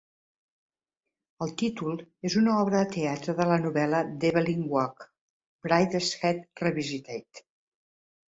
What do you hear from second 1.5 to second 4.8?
títol és una obra de teatre de la novel·la d'Evelyn